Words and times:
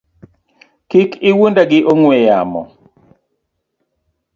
Kik 0.89 1.11
iwuonda 1.29 1.63
gi 1.69 1.79
ong’we 1.91 2.15
yamo 2.27 2.61